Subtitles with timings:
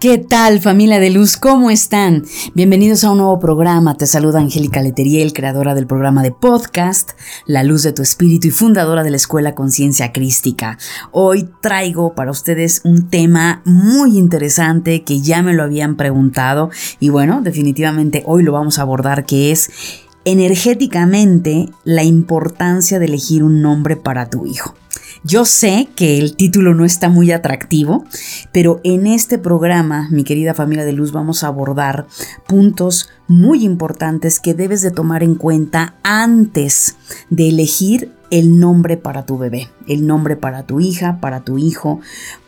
[0.00, 1.36] ¿Qué tal familia de luz?
[1.36, 2.24] ¿Cómo están?
[2.54, 3.96] Bienvenidos a un nuevo programa.
[3.96, 7.14] Te saluda Angélica Leteriel, creadora del programa de podcast
[7.46, 10.78] La Luz de tu Espíritu y fundadora de la Escuela Conciencia Crística.
[11.10, 16.70] Hoy traigo para ustedes un tema muy interesante que ya me lo habían preguntado
[17.00, 19.68] y bueno, definitivamente hoy lo vamos a abordar que es
[20.24, 24.76] energéticamente la importancia de elegir un nombre para tu hijo.
[25.24, 28.04] Yo sé que el título no está muy atractivo,
[28.52, 32.06] pero en este programa, mi querida familia de luz, vamos a abordar
[32.46, 36.96] puntos muy importantes que debes de tomar en cuenta antes
[37.30, 42.00] de elegir el nombre para tu bebé, el nombre para tu hija, para tu hijo,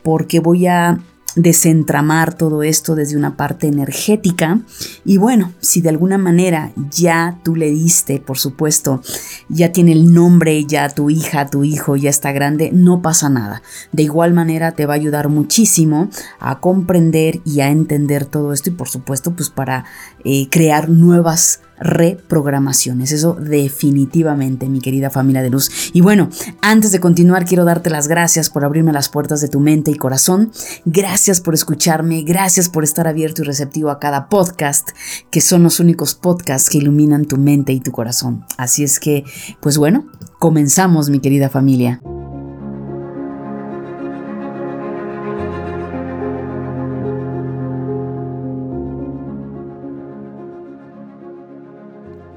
[0.02, 1.00] porque voy a
[1.36, 4.60] desentramar todo esto desde una parte energética.
[5.04, 9.02] Y bueno, si de alguna manera ya tú le diste, por supuesto,
[9.48, 13.62] ya tiene el nombre, ya tu hija, tu hijo ya está grande, no pasa nada.
[13.92, 16.08] De igual manera te va a ayudar muchísimo
[16.38, 19.84] a comprender y a entender todo esto y por supuesto pues para
[20.24, 23.12] eh, crear nuevas reprogramaciones.
[23.12, 25.90] Eso definitivamente, mi querida familia de luz.
[25.92, 26.28] Y bueno,
[26.62, 29.96] antes de continuar, quiero darte las gracias por abrirme las puertas de tu mente y
[29.96, 30.52] corazón.
[30.84, 34.90] Gracias por escucharme, gracias por estar abierto y receptivo a cada podcast,
[35.30, 38.44] que son los únicos podcasts que iluminan tu mente y tu corazón.
[38.56, 39.24] Así es que,
[39.60, 40.06] pues bueno,
[40.38, 42.00] comenzamos, mi querida familia.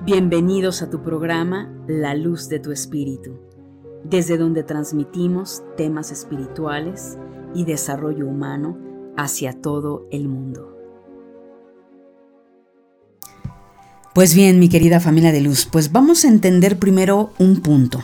[0.05, 3.39] Bienvenidos a tu programa La Luz de tu Espíritu,
[4.03, 7.17] desde donde transmitimos temas espirituales
[7.55, 8.77] y desarrollo humano
[9.15, 10.77] hacia todo el mundo.
[14.13, 18.03] Pues bien, mi querida familia de luz, pues vamos a entender primero un punto.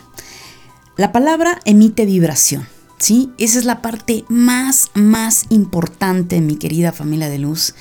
[0.95, 2.65] La palabra emite vibración,
[2.97, 3.33] ¿sí?
[3.37, 7.75] Esa es la parte más, más importante, mi querida familia de luz,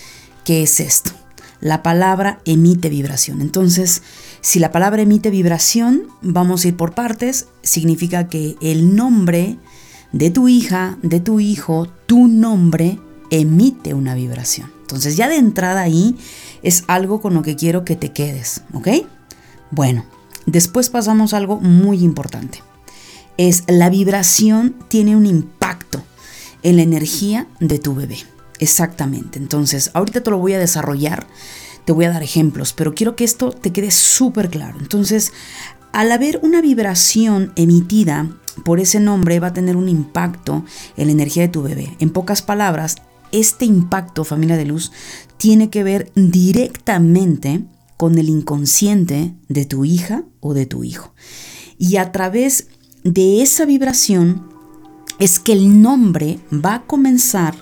[0.45, 1.13] que es esto
[1.61, 3.41] la palabra emite vibración.
[3.41, 4.03] Entonces,
[4.41, 9.59] si la palabra emite vibración, vamos a ir por partes, significa que el nombre
[10.13, 12.99] de tu hija, de tu hijo, tu nombre
[13.31, 14.71] emite una vibración.
[14.81, 16.17] Entonces, ya de entrada ahí
[16.63, 18.89] es algo con lo que quiero que te quedes, ¿ok?
[19.71, 20.05] Bueno,
[20.47, 22.63] después pasamos a algo muy importante.
[23.37, 26.03] Es la vibración tiene un impacto
[26.63, 28.19] en la energía de tu bebé.
[28.59, 29.39] Exactamente.
[29.39, 31.27] Entonces, ahorita te lo voy a desarrollar,
[31.85, 34.79] te voy a dar ejemplos, pero quiero que esto te quede súper claro.
[34.81, 35.33] Entonces,
[35.93, 38.29] al haber una vibración emitida
[38.65, 40.65] por ese nombre, va a tener un impacto
[40.97, 41.97] en la energía de tu bebé.
[42.01, 42.97] En pocas palabras,
[43.33, 44.93] este impacto, familia de luz,
[45.37, 47.65] tiene que ver directamente
[47.97, 51.15] con el inconsciente de tu hija o de tu hijo.
[51.79, 52.69] Y a través
[53.05, 54.49] de esa vibración
[55.19, 57.55] es que el nombre va a comenzar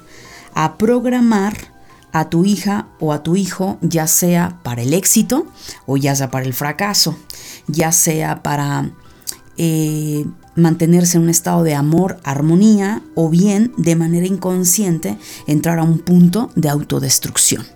[0.57, 1.55] a programar
[2.13, 5.47] a tu hija o a tu hijo, ya sea para el éxito
[5.85, 7.17] o ya sea para el fracaso,
[7.67, 8.91] ya sea para
[9.59, 10.25] eh,
[10.55, 15.99] mantenerse en un estado de amor, armonía o bien de manera inconsciente entrar a un
[15.99, 17.67] punto de autodestrucción.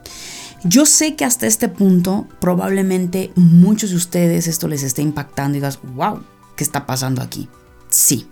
[0.65, 5.61] Yo sé que hasta este punto probablemente muchos de ustedes esto les esté impactando y
[5.61, 6.23] digas, wow,
[6.57, 7.49] ¿qué está pasando aquí?
[7.91, 8.27] Sí,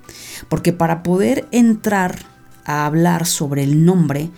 [0.48, 2.37] porque para poder entrar
[2.68, 4.30] a hablar sobre el nombre,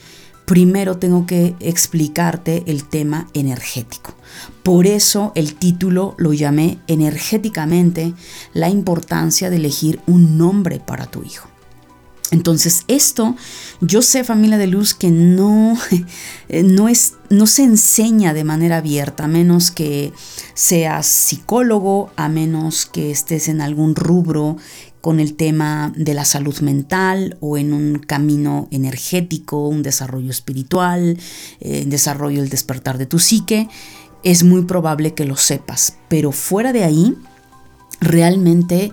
[0.46, 4.14] primero tengo que explicarte el tema energético.
[4.62, 8.14] Por eso el título lo llamé energéticamente
[8.54, 11.50] la importancia de elegir un nombre para tu hijo.
[12.30, 13.34] Entonces esto,
[13.80, 15.76] yo sé familia de luz que no,
[16.64, 20.12] no, es, no se enseña de manera abierta, a menos que
[20.54, 24.56] seas psicólogo, a menos que estés en algún rubro
[25.00, 31.18] con el tema de la salud mental o en un camino energético, un desarrollo espiritual,
[31.60, 33.68] eh, desarrollo el despertar de tu psique,
[34.22, 35.96] es muy probable que lo sepas.
[36.08, 37.16] Pero fuera de ahí,
[38.00, 38.92] realmente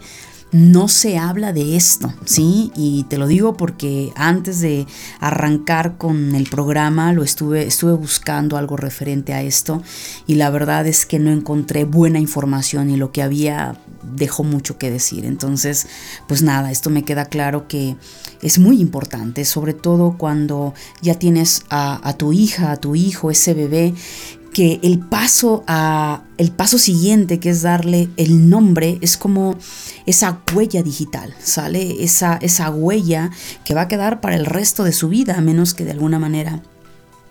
[0.52, 2.72] no se habla de esto, ¿sí?
[2.76, 4.88] Y te lo digo porque antes de
[5.20, 9.82] arrancar con el programa lo estuve, estuve buscando algo referente a esto
[10.26, 13.78] y la verdad es que no encontré buena información y lo que había
[14.16, 15.26] dejó mucho que decir.
[15.26, 15.88] Entonces,
[16.28, 17.98] pues nada, esto me queda claro que
[18.42, 23.32] es muy importante, sobre todo cuando ya tienes a, a tu hija, a tu hijo,
[23.32, 23.94] ese bebé
[24.58, 29.56] que el paso a el paso siguiente que es darle el nombre es como
[30.08, 33.30] esa huella digital, sale esa esa huella
[33.64, 36.18] que va a quedar para el resto de su vida a menos que de alguna
[36.18, 36.64] manera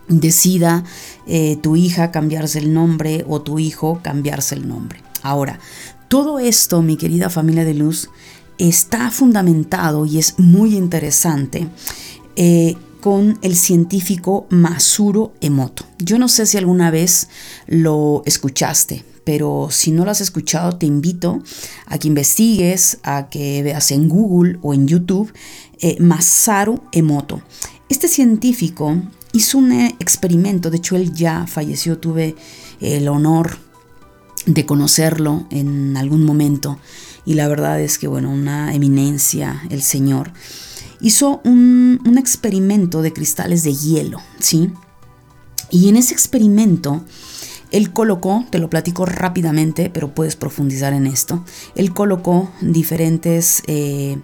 [0.07, 0.85] decida
[1.27, 5.03] eh, tu hija cambiarse el nombre o tu hijo cambiarse el nombre.
[5.25, 5.59] Ahora,
[6.07, 8.09] todo esto, mi querida familia de luz,
[8.57, 11.67] está fundamentado y es muy interesante
[12.37, 12.77] eh,
[13.07, 15.85] con el científico Masuro Emoto.
[16.01, 17.29] Yo no sé si alguna vez
[17.69, 21.41] lo escuchaste, pero si no lo has escuchado, te invito
[21.87, 25.33] a que investigues, a que veas en Google o en YouTube
[25.79, 27.43] eh, Masaru Emoto.
[27.89, 29.01] Este científico
[29.33, 32.35] hizo un experimento, de hecho él ya falleció, tuve
[32.81, 33.57] el honor
[34.47, 36.81] de conocerlo en algún momento
[37.25, 40.33] y la verdad es que, bueno, una eminencia, el señor,
[41.07, 44.73] hizo un, un experimento de cristales de hielo, ¿sí?
[45.71, 47.05] Y en ese experimento,
[47.71, 51.45] él colocó, te lo platico rápidamente, pero puedes profundizar en esto,
[51.77, 54.19] él colocó diferentes eh,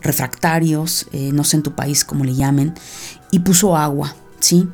[0.00, 2.72] refractarios, eh, no sé en tu país cómo le llamen,
[3.30, 4.66] y puso agua, ¿sí?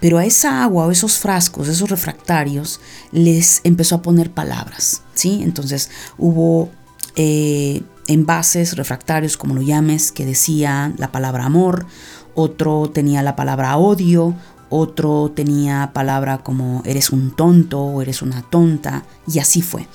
[0.00, 2.78] Pero a esa agua o esos frascos, esos refractarios,
[3.10, 5.40] les empezó a poner palabras, ¿sí?
[5.42, 6.70] Entonces hubo
[7.14, 11.86] eh, envases refractarios, como lo llames, que decían la palabra amor,
[12.34, 14.34] otro tenía la palabra odio,
[14.68, 19.86] otro tenía palabra como eres un tonto o eres una tonta, y así fue.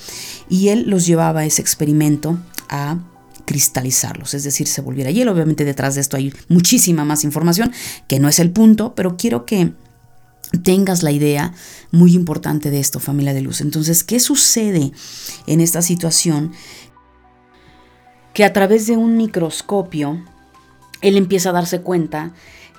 [0.49, 2.37] Y él los llevaba a ese experimento
[2.69, 2.97] a
[3.45, 5.33] cristalizarlos, es decir, se volviera hielo.
[5.33, 7.71] Obviamente detrás de esto hay muchísima más información,
[8.07, 9.73] que no es el punto, pero quiero que
[10.63, 11.53] tengas la idea
[11.91, 13.61] muy importante de esto, familia de luz.
[13.61, 14.91] Entonces, ¿qué sucede
[15.47, 16.51] en esta situación?
[18.33, 20.23] Que a través de un microscopio,
[21.01, 22.31] él empieza a darse cuenta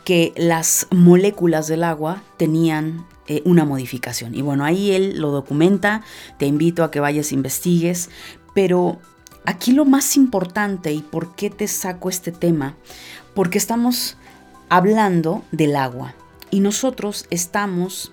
[0.05, 4.35] que las moléculas del agua tenían eh, una modificación.
[4.35, 6.03] Y bueno, ahí él lo documenta,
[6.39, 8.11] te invito a que vayas investigues,
[8.55, 8.99] pero
[9.45, 12.75] aquí lo más importante y por qué te saco este tema,
[13.35, 14.17] porque estamos
[14.69, 16.15] hablando del agua
[16.51, 18.11] y nosotros estamos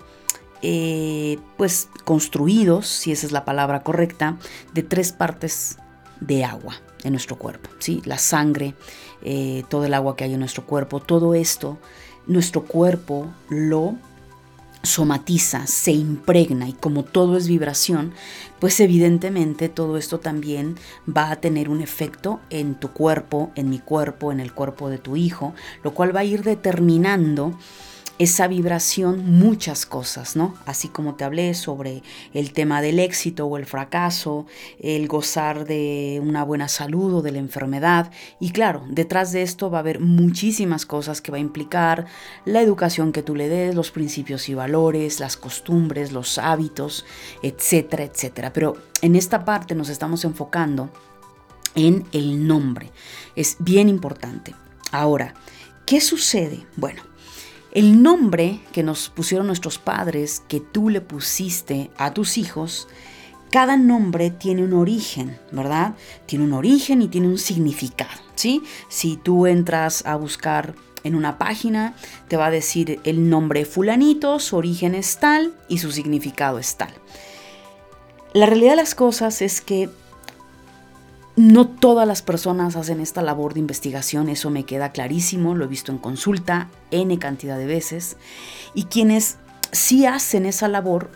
[0.62, 4.36] eh, pues construidos, si esa es la palabra correcta,
[4.74, 5.78] de tres partes
[6.20, 8.02] de agua en nuestro cuerpo, ¿sí?
[8.04, 8.74] La sangre,
[9.22, 11.78] eh, todo el agua que hay en nuestro cuerpo, todo esto,
[12.26, 13.96] nuestro cuerpo lo
[14.82, 18.12] somatiza, se impregna y como todo es vibración,
[18.58, 20.76] pues evidentemente todo esto también
[21.06, 24.98] va a tener un efecto en tu cuerpo, en mi cuerpo, en el cuerpo de
[24.98, 25.54] tu hijo,
[25.84, 27.58] lo cual va a ir determinando
[28.20, 30.54] esa vibración muchas cosas, ¿no?
[30.66, 32.02] Así como te hablé sobre
[32.34, 34.44] el tema del éxito o el fracaso,
[34.78, 38.12] el gozar de una buena salud o de la enfermedad.
[38.38, 42.04] Y claro, detrás de esto va a haber muchísimas cosas que va a implicar
[42.44, 47.06] la educación que tú le des, los principios y valores, las costumbres, los hábitos,
[47.42, 48.52] etcétera, etcétera.
[48.52, 50.90] Pero en esta parte nos estamos enfocando
[51.74, 52.90] en el nombre.
[53.34, 54.54] Es bien importante.
[54.92, 55.32] Ahora,
[55.86, 56.66] ¿qué sucede?
[56.76, 57.09] Bueno,
[57.72, 62.88] el nombre que nos pusieron nuestros padres, que tú le pusiste a tus hijos,
[63.50, 65.94] cada nombre tiene un origen, ¿verdad?
[66.26, 68.62] Tiene un origen y tiene un significado, ¿sí?
[68.88, 71.94] Si tú entras a buscar en una página,
[72.28, 76.76] te va a decir el nombre fulanito, su origen es tal y su significado es
[76.76, 76.92] tal.
[78.32, 79.90] La realidad de las cosas es que
[81.40, 85.68] no todas las personas hacen esta labor de investigación, eso me queda clarísimo, lo he
[85.68, 88.18] visto en consulta N cantidad de veces.
[88.74, 89.38] Y quienes
[89.72, 91.10] sí hacen esa labor,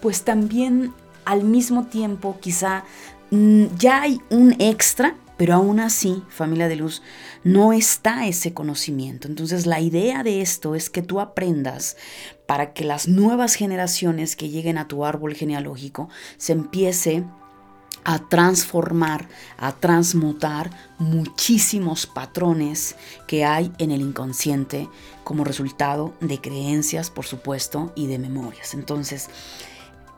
[0.00, 0.94] pues también
[1.26, 2.84] al mismo tiempo quizá
[3.30, 7.02] mm, ya hay un extra, pero aún así, familia de luz,
[7.44, 9.28] no está ese conocimiento.
[9.28, 11.98] Entonces la idea de esto es que tú aprendas
[12.46, 16.08] para que las nuevas generaciones que lleguen a tu árbol genealógico
[16.38, 17.45] se empiece a
[18.28, 24.88] transformar, a transmutar muchísimos patrones que hay en el inconsciente
[25.24, 28.74] como resultado de creencias, por supuesto, y de memorias.
[28.74, 29.28] Entonces,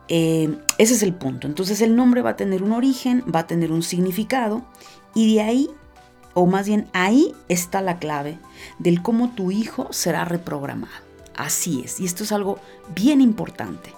[0.07, 1.47] eh, ese es el punto.
[1.47, 4.65] Entonces el nombre va a tener un origen, va a tener un significado,
[5.15, 5.69] y de ahí,
[6.33, 8.37] o más bien ahí está la clave
[8.79, 10.93] del cómo tu hijo será reprogramado.
[11.35, 12.59] Así es, y esto es algo
[12.93, 13.93] bien importante.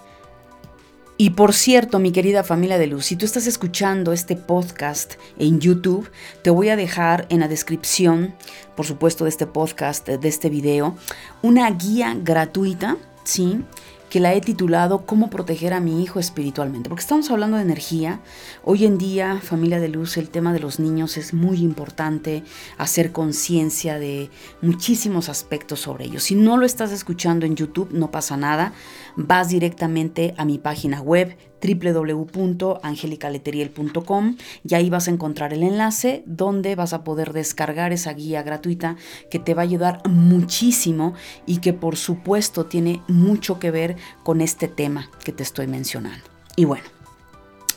[1.21, 5.59] Y por cierto, mi querida familia de luz, si tú estás escuchando este podcast en
[5.59, 6.09] YouTube,
[6.41, 8.33] te voy a dejar en la descripción,
[8.75, 10.95] por supuesto, de este podcast, de este video,
[11.43, 13.63] una guía gratuita, ¿sí?
[14.11, 18.19] que la he titulado Cómo proteger a mi hijo espiritualmente, porque estamos hablando de energía.
[18.61, 22.43] Hoy en día, familia de luz, el tema de los niños es muy importante,
[22.77, 24.29] hacer conciencia de
[24.61, 26.23] muchísimos aspectos sobre ellos.
[26.23, 28.73] Si no lo estás escuchando en YouTube, no pasa nada,
[29.15, 34.37] vas directamente a mi página web www.angelicaleteriel.com
[34.67, 38.95] y ahí vas a encontrar el enlace donde vas a poder descargar esa guía gratuita
[39.29, 41.13] que te va a ayudar muchísimo
[41.45, 46.25] y que por supuesto tiene mucho que ver con este tema que te estoy mencionando.
[46.55, 46.85] Y bueno,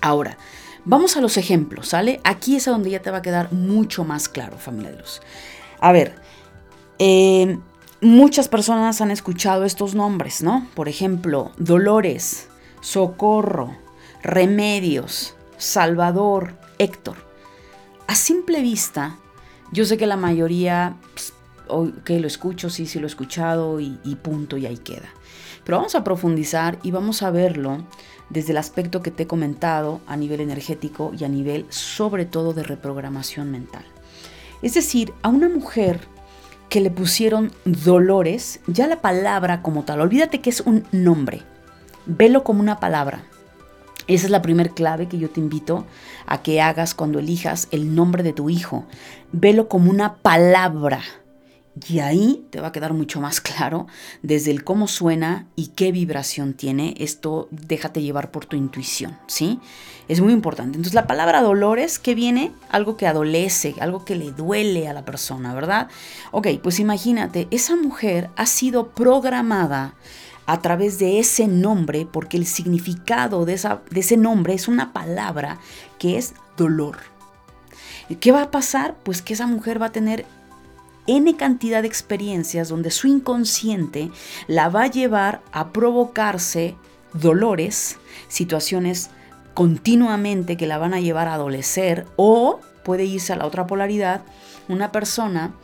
[0.01, 0.39] ahora
[0.85, 2.21] vamos a los ejemplos, ¿sale?
[2.25, 5.21] Aquí es a donde ya te va a quedar mucho más claro, familia de luz.
[5.81, 6.15] A ver,
[6.99, 7.59] eh,
[8.05, 10.67] muchas personas han escuchado estos nombres, ¿no?
[10.75, 12.49] Por ejemplo, Dolores,
[12.81, 13.77] Socorro,
[14.23, 17.17] Remedios, Salvador, Héctor.
[18.07, 19.17] A simple vista,
[19.73, 20.97] yo sé que la mayoría,
[22.05, 25.09] que lo escucho, sí, sí lo he escuchado y, y punto, y ahí queda.
[25.65, 27.87] Pero vamos a profundizar y vamos a verlo
[28.29, 32.53] desde el aspecto que te he comentado a nivel energético y a nivel sobre todo
[32.53, 33.85] de reprogramación mental.
[34.61, 36.01] Es decir, a una mujer
[36.69, 41.43] que le pusieron dolores, ya la palabra como tal, olvídate que es un nombre,
[42.07, 43.25] velo como una palabra.
[44.07, 45.87] Esa es la primer clave que yo te invito
[46.27, 48.85] a que hagas cuando elijas el nombre de tu hijo.
[49.33, 51.01] Velo como una palabra
[51.89, 53.87] y ahí te va a quedar mucho más claro
[54.23, 56.95] desde el cómo suena y qué vibración tiene.
[56.99, 59.59] Esto déjate llevar por tu intuición, ¿sí?
[60.09, 60.77] Es muy importante.
[60.77, 62.53] Entonces la palabra dolores, ¿qué viene?
[62.71, 65.89] Algo que adolece, algo que le duele a la persona, ¿verdad?
[66.31, 69.95] Ok, pues imagínate, esa mujer ha sido programada
[70.47, 73.59] a través de ese nombre, porque el significado de,
[73.91, 75.59] de ese nombre es una palabra
[75.99, 76.99] que es dolor.
[78.21, 78.97] ¿Qué va a pasar?
[79.03, 80.27] Pues que esa mujer va a tener
[81.07, 84.11] N cantidad de experiencias donde su inconsciente
[84.47, 86.77] la va a llevar a provocarse
[87.13, 89.11] dolores, situaciones
[89.55, 94.23] continuamente que la van a llevar a adolecer o puede irse a la otra polaridad,
[94.69, 95.55] una persona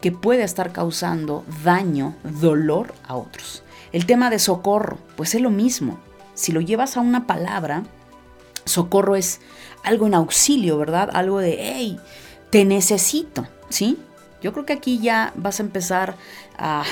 [0.00, 3.62] que puede estar causando daño, dolor a otros.
[3.92, 5.98] El tema de socorro, pues es lo mismo.
[6.34, 7.84] Si lo llevas a una palabra,
[8.64, 9.40] socorro es
[9.82, 11.10] algo en auxilio, ¿verdad?
[11.12, 11.98] Algo de, hey,
[12.50, 13.98] te necesito, ¿sí?
[14.40, 16.16] Yo creo que aquí ya vas a empezar
[16.58, 16.84] a,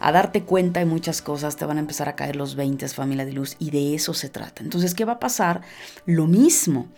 [0.00, 3.32] darte cuenta de muchas cosas, te van a empezar a caer los 20, familia de
[3.32, 4.62] luz, y de eso se trata.
[4.62, 5.62] Entonces, ¿qué va a pasar?
[6.06, 6.88] Lo mismo.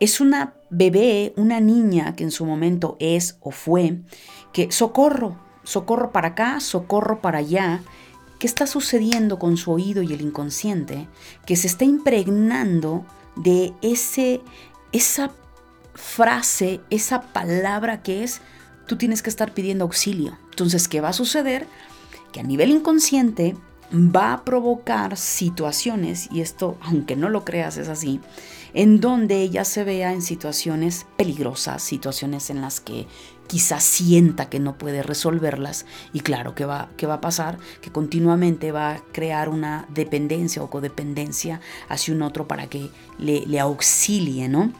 [0.00, 4.00] Es una bebé, una niña que en su momento es o fue,
[4.52, 7.80] que socorro, socorro para acá, socorro para allá.
[8.38, 11.06] ¿Qué está sucediendo con su oído y el inconsciente?
[11.46, 14.40] Que se está impregnando de ese,
[14.90, 15.30] esa
[15.94, 18.40] frase, esa palabra que es
[18.86, 20.38] tú tienes que estar pidiendo auxilio.
[20.50, 21.66] Entonces, ¿qué va a suceder?
[22.32, 23.56] Que a nivel inconsciente
[23.92, 28.20] va a provocar situaciones, y esto, aunque no lo creas, es así,
[28.74, 33.06] en donde ella se vea en situaciones peligrosas, situaciones en las que
[33.46, 35.84] quizás sienta que no puede resolverlas
[36.14, 37.58] y claro, ¿qué va, qué va a pasar?
[37.82, 41.60] Que continuamente va a crear una dependencia o codependencia
[41.90, 44.72] hacia un otro para que le, le auxilie, ¿no?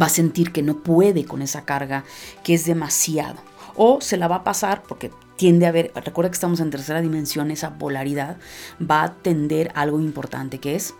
[0.00, 2.04] Va a sentir que no puede con esa carga,
[2.42, 3.36] que es demasiado.
[3.76, 7.00] O se la va a pasar porque tiende a ver, recuerda que estamos en tercera
[7.00, 8.36] dimensión, esa polaridad
[8.80, 10.94] va a tender algo importante que es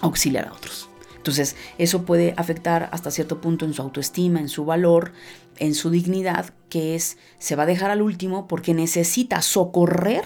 [0.00, 0.88] auxiliar a otros.
[1.16, 5.12] Entonces, eso puede afectar hasta cierto punto en su autoestima, en su valor,
[5.58, 10.24] en su dignidad, que es, se va a dejar al último porque necesita socorrer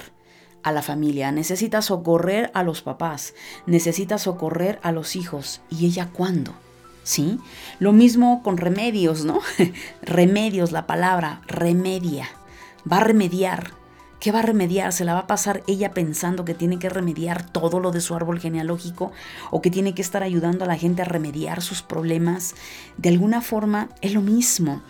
[0.62, 3.34] a la familia, necesita socorrer a los papás,
[3.66, 5.60] necesita socorrer a los hijos.
[5.68, 6.54] ¿Y ella cuándo?
[7.06, 7.38] ¿Sí?
[7.78, 9.38] Lo mismo con remedios, ¿no?
[10.02, 12.28] remedios, la palabra, remedia,
[12.90, 13.70] va a remediar.
[14.18, 14.92] ¿Qué va a remediar?
[14.92, 18.14] ¿Se la va a pasar ella pensando que tiene que remediar todo lo de su
[18.14, 19.12] árbol genealógico
[19.50, 22.54] o que tiene que estar ayudando a la gente a remediar sus problemas?
[22.96, 24.82] De alguna forma es lo mismo.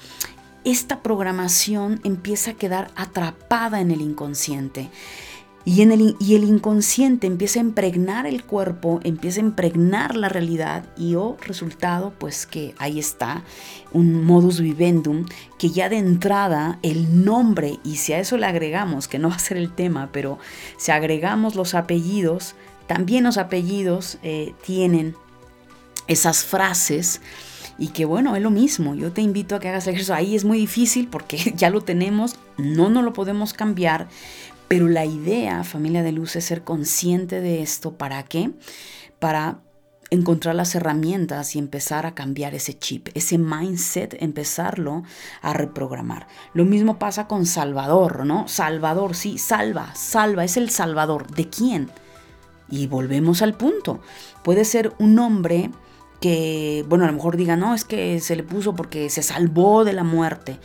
[0.65, 4.91] Esta programación empieza a quedar atrapada en el inconsciente.
[5.69, 10.29] Y, en el, y el inconsciente empieza a impregnar el cuerpo, empieza a impregnar la
[10.29, 13.43] realidad y oh, resultado pues que ahí está
[13.93, 15.27] un modus vivendum
[15.59, 19.35] que ya de entrada el nombre y si a eso le agregamos, que no va
[19.35, 20.39] a ser el tema, pero
[20.77, 22.55] si agregamos los apellidos,
[22.87, 25.17] también los apellidos eh, tienen
[26.07, 27.21] esas frases
[27.77, 30.45] y que bueno, es lo mismo, yo te invito a que hagas ejercicio, ahí es
[30.45, 34.09] muy difícil porque ya lo tenemos, no nos lo podemos cambiar,
[34.69, 37.97] pero la idea, familia de luz, es ser consciente de esto.
[37.97, 38.51] ¿Para qué?
[39.19, 39.61] Para
[40.11, 45.03] encontrar las herramientas y empezar a cambiar ese chip, ese mindset, empezarlo
[45.43, 46.29] a reprogramar.
[46.55, 48.47] Lo mismo pasa con Salvador, ¿no?
[48.49, 51.29] Salvador, sí, salva, salva, es el Salvador.
[51.35, 51.91] ¿De quién?
[52.69, 54.01] Y volvemos al punto.
[54.43, 55.71] Puede ser un hombre
[56.21, 59.85] que, bueno, a lo mejor diga, no, es que se le puso porque se salvó
[59.85, 60.59] de la muerte.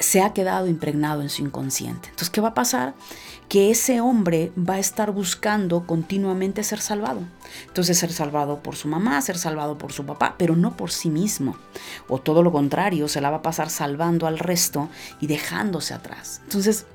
[0.00, 2.08] Se ha quedado impregnado en su inconsciente.
[2.08, 2.94] Entonces, ¿qué va a pasar?
[3.50, 7.22] que ese hombre va a estar buscando continuamente ser salvado.
[7.66, 11.10] Entonces ser salvado por su mamá, ser salvado por su papá, pero no por sí
[11.10, 11.56] mismo.
[12.06, 14.88] O todo lo contrario, se la va a pasar salvando al resto
[15.20, 16.42] y dejándose atrás.
[16.44, 16.86] Entonces,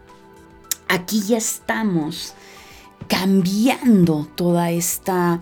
[0.88, 2.36] aquí ya estamos
[3.10, 5.42] cambiando toda esta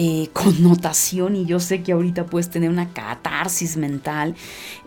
[0.00, 4.36] eh, connotación y yo sé que ahorita puedes tener una catarsis mental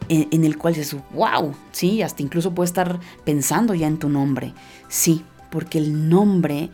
[0.08, 4.08] en, en, el cual dices, wow, sí, hasta incluso puedes estar pensando ya en tu
[4.08, 4.54] nombre.
[4.88, 6.70] Sí, porque el nombre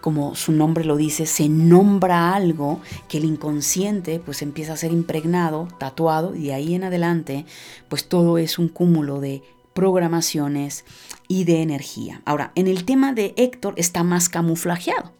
[0.00, 4.92] como su nombre lo dice, se nombra algo que el inconsciente pues empieza a ser
[4.92, 7.46] impregnado, tatuado, y de ahí en adelante
[7.88, 10.84] pues todo es un cúmulo de programaciones
[11.26, 12.20] y de energía.
[12.26, 15.10] Ahora, en el tema de Héctor está más camuflajeado.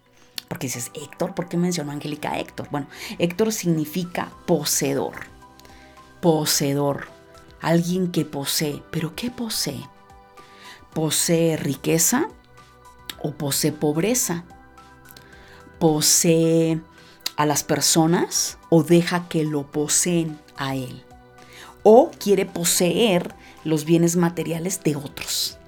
[0.49, 2.69] Porque dices, Héctor, ¿por qué mencionó Angélica Héctor?
[2.71, 2.87] Bueno,
[3.19, 5.15] Héctor significa poseedor.
[6.21, 7.09] Poseedor.
[7.61, 8.83] Alguien que posee.
[8.91, 9.89] ¿Pero qué posee?
[10.93, 12.29] ¿Posee riqueza
[13.23, 14.45] o posee pobreza?
[15.85, 16.81] posee
[17.37, 21.05] a las personas o deja que lo poseen a él.
[21.83, 23.35] O quiere poseer
[23.65, 25.59] los bienes materiales de otros.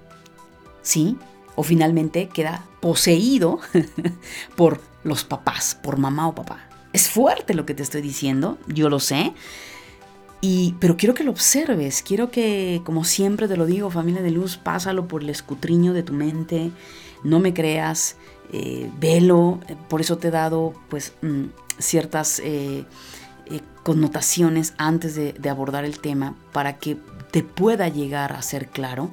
[0.81, 1.19] ¿Sí?
[1.57, 3.59] O finalmente queda poseído
[4.57, 6.69] por los papás, por mamá o papá.
[6.93, 9.35] Es fuerte lo que te estoy diciendo, yo lo sé.
[10.41, 14.31] Y, pero quiero que lo observes, quiero que, como siempre te lo digo, familia de
[14.31, 16.71] luz, pásalo por el escutriño de tu mente,
[17.25, 18.17] no me creas,
[18.53, 21.47] eh, velo, por eso te he dado pues mm,
[21.79, 22.85] ciertas eh,
[23.47, 26.97] eh, connotaciones antes de, abordar el tema para que
[27.31, 29.11] te pueda llegar a ser claro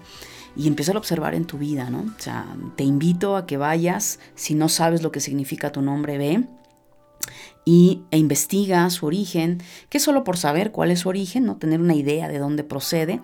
[0.55, 1.99] y empieza a observar en tu vida, ¿no?
[1.99, 2.45] O sea,
[2.75, 6.43] te invito a que vayas, si no sabes lo que significa tu nombre, ve
[7.65, 11.57] y, e investiga su origen, que solo por saber cuál es su origen, ¿no?
[11.57, 13.21] Tener una idea de dónde procede.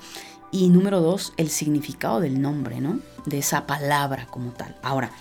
[0.51, 2.99] Y número dos, el significado del nombre, ¿no?
[3.25, 4.75] De esa palabra como tal.
[4.81, 5.11] Ahora,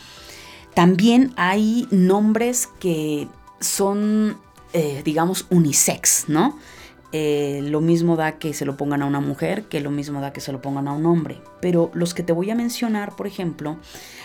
[0.75, 3.29] también hay nombres que
[3.61, 4.39] son,
[4.73, 6.59] eh, digamos, unisex, ¿no?
[7.13, 10.33] Eh, lo mismo da que se lo pongan a una mujer, que lo mismo da
[10.33, 11.41] que se lo pongan a un hombre.
[11.61, 13.79] Pero los que te voy a mencionar, por ejemplo,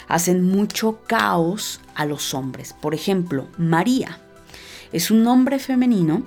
[0.08, 2.74] hacen mucho caos a los hombres.
[2.74, 4.20] Por ejemplo, María
[4.92, 6.24] es un nombre femenino.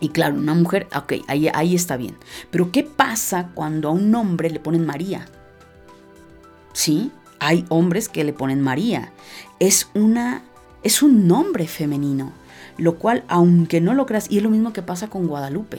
[0.00, 2.16] Y claro, una mujer, ok, ahí, ahí está bien.
[2.50, 5.26] Pero ¿qué pasa cuando a un hombre le ponen María?
[6.72, 7.12] ¿Sí?
[7.38, 9.12] Hay hombres que le ponen María.
[9.60, 10.42] Es una
[10.82, 12.32] es un nombre femenino,
[12.78, 15.78] lo cual aunque no lo creas, y es lo mismo que pasa con Guadalupe.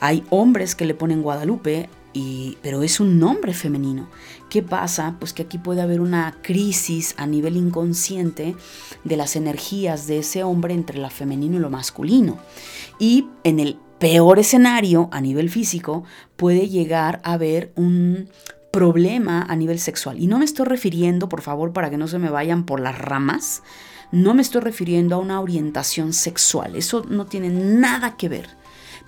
[0.00, 4.08] Hay hombres que le ponen Guadalupe, y, pero es un nombre femenino.
[4.48, 5.16] ¿Qué pasa?
[5.20, 8.56] Pues que aquí puede haber una crisis a nivel inconsciente
[9.04, 12.38] de las energías de ese hombre entre lo femenino y lo masculino.
[12.98, 16.04] Y en el peor escenario a nivel físico
[16.36, 18.28] puede llegar a haber un
[18.72, 20.18] problema a nivel sexual.
[20.18, 22.98] Y no me estoy refiriendo, por favor, para que no se me vayan por las
[22.98, 23.62] ramas,
[24.12, 26.76] no me estoy refiriendo a una orientación sexual.
[26.76, 28.60] Eso no tiene nada que ver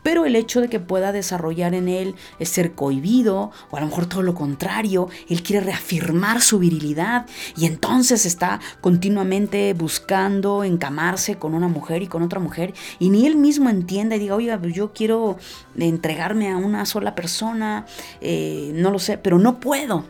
[0.03, 4.07] pero el hecho de que pueda desarrollar en él ser cohibido, o a lo mejor
[4.07, 11.55] todo lo contrario, él quiere reafirmar su virilidad y entonces está continuamente buscando encamarse con
[11.55, 14.75] una mujer y con otra mujer, y ni él mismo entiende y diga, oiga, pues
[14.75, 15.39] yo quiero
[15.77, 17.87] entregarme a una sola persona,
[18.21, 20.05] eh, no lo sé, pero no puedo.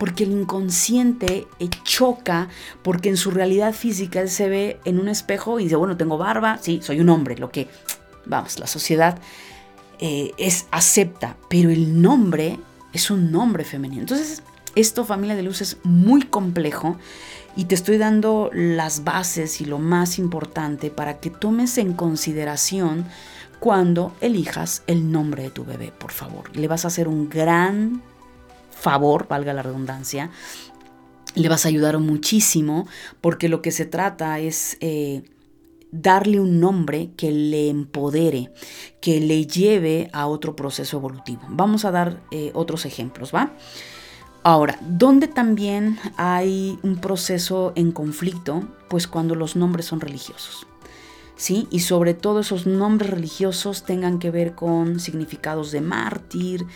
[0.00, 2.48] Porque el inconsciente eh, choca,
[2.82, 6.18] porque en su realidad física él se ve en un espejo y dice, bueno, tengo
[6.18, 7.68] barba, sí, soy un hombre, lo que
[8.26, 9.20] vamos, la sociedad
[10.00, 12.58] eh, es acepta, pero el nombre
[12.92, 14.00] es un nombre femenino.
[14.00, 14.42] Entonces,
[14.74, 16.96] esto, familia de luz, es muy complejo
[17.56, 23.04] y te estoy dando las bases y lo más importante para que tomes en consideración
[23.58, 26.56] cuando elijas el nombre de tu bebé, por favor.
[26.56, 28.02] Le vas a hacer un gran
[28.80, 30.30] favor, valga la redundancia,
[31.34, 32.88] le vas a ayudar muchísimo
[33.20, 34.76] porque lo que se trata es...
[34.80, 35.22] Eh,
[35.92, 38.52] darle un nombre que le empodere,
[39.00, 41.42] que le lleve a otro proceso evolutivo.
[41.48, 43.52] Vamos a dar eh, otros ejemplos, ¿va?
[44.42, 48.62] Ahora, ¿dónde también hay un proceso en conflicto?
[48.88, 50.66] Pues cuando los nombres son religiosos.
[51.36, 51.66] ¿Sí?
[51.70, 56.66] Y sobre todo esos nombres religiosos tengan que ver con significados de mártir,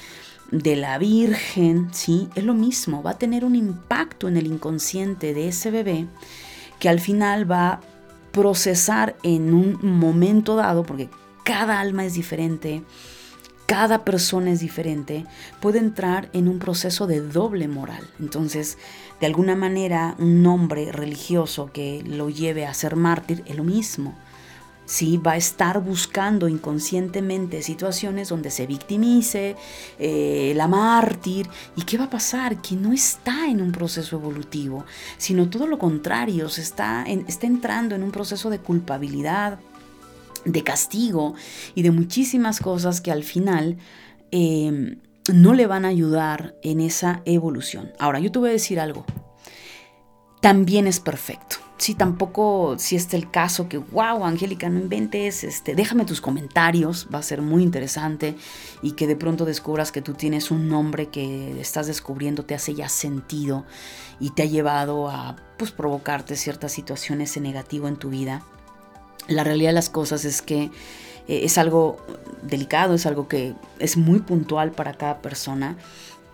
[0.51, 2.29] de la Virgen, ¿sí?
[2.35, 6.07] Es lo mismo, va a tener un impacto en el inconsciente de ese bebé
[6.79, 7.81] que al final va
[8.35, 11.09] procesar en un momento dado, porque
[11.45, 12.83] cada alma es diferente,
[13.67, 15.25] cada persona es diferente,
[15.61, 18.03] puede entrar en un proceso de doble moral.
[18.19, 18.77] Entonces,
[19.21, 24.19] de alguna manera, un nombre religioso que lo lleve a ser mártir es lo mismo.
[24.87, 25.17] ¿Sí?
[25.19, 29.57] va a estar buscando inconscientemente situaciones donde se victimice,
[29.99, 31.49] eh, la mártir.
[31.77, 32.61] ¿Y qué va a pasar?
[32.61, 34.85] Que no está en un proceso evolutivo,
[35.19, 39.59] sino todo lo contrario, se está, entrando en un proceso de culpabilidad,
[40.45, 41.35] de castigo
[41.75, 43.79] y de muchísimas cosas que al final...
[44.31, 44.97] Em,
[45.33, 47.93] no le van a ayudar en esa evolución.
[47.99, 49.07] Ahora, yo te voy a decir algo.
[50.45, 51.57] También es perfecto.
[51.79, 57.09] Si tampoco, si es el caso que, wow, Angélica, no inventes, este, déjame tus comentarios,
[57.13, 58.37] va a ser muy interesante
[58.83, 62.75] y que de pronto descubras que tú tienes un nombre que estás descubriendo, te hace
[62.75, 63.65] ya sentido
[64.21, 68.43] y te ha llevado a pues, provocarte ciertas situaciones en negativo en tu vida.
[69.29, 70.71] La realidad de las cosas es que eh,
[71.27, 71.97] es algo
[72.43, 75.79] delicado, es algo que es muy puntual para cada persona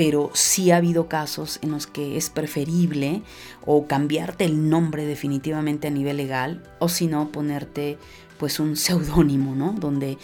[0.00, 3.22] pero sí ha habido casos en los que es preferible
[3.66, 7.98] o cambiarte el nombre definitivamente a nivel legal o si no ponerte
[8.38, 9.72] pues un seudónimo, ¿no?
[9.72, 10.16] Donde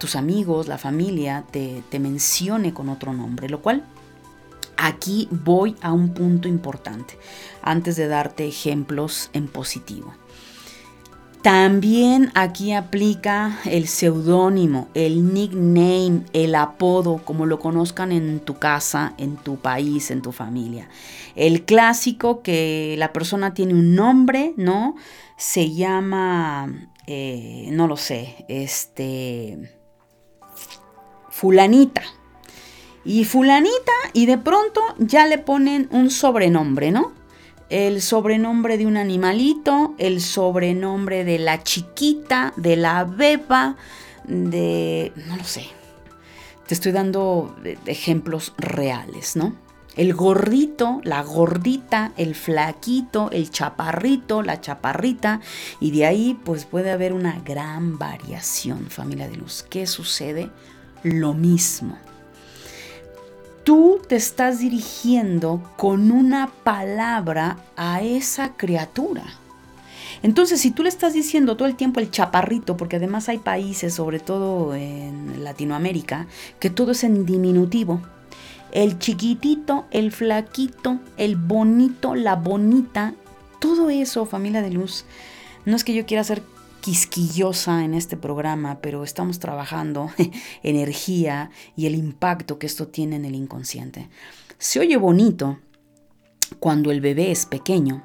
[0.00, 3.84] tus amigos, la familia te, te mencione con otro nombre, lo cual
[4.76, 7.16] aquí voy a un punto importante
[7.62, 10.14] antes de darte ejemplos en positivo.
[11.46, 19.14] También aquí aplica el seudónimo, el nickname, el apodo, como lo conozcan en tu casa,
[19.16, 20.88] en tu país, en tu familia.
[21.36, 24.96] El clásico que la persona tiene un nombre, ¿no?
[25.36, 29.72] Se llama, eh, no lo sé, este,
[31.30, 32.02] fulanita.
[33.04, 37.12] Y fulanita, y de pronto ya le ponen un sobrenombre, ¿no?
[37.68, 43.76] El sobrenombre de un animalito, el sobrenombre de la chiquita, de la beba,
[44.24, 45.12] de...
[45.26, 45.66] no lo sé.
[46.66, 49.54] Te estoy dando ejemplos reales, ¿no?
[49.96, 55.40] El gordito, la gordita, el flaquito, el chaparrito, la chaparrita,
[55.80, 59.64] y de ahí pues puede haber una gran variación, familia de luz.
[59.68, 60.50] ¿Qué sucede?
[61.02, 61.96] Lo mismo
[63.66, 69.24] tú te estás dirigiendo con una palabra a esa criatura.
[70.22, 73.92] Entonces, si tú le estás diciendo todo el tiempo el chaparrito, porque además hay países,
[73.92, 76.28] sobre todo en Latinoamérica,
[76.60, 78.00] que todo es en diminutivo.
[78.70, 83.14] El chiquitito, el flaquito, el bonito, la bonita,
[83.58, 85.04] todo eso, familia de luz.
[85.64, 86.40] No es que yo quiera ser
[86.86, 90.08] quisquillosa en este programa, pero estamos trabajando
[90.62, 94.08] energía y el impacto que esto tiene en el inconsciente.
[94.58, 95.58] Se oye bonito
[96.60, 98.04] cuando el bebé es pequeño,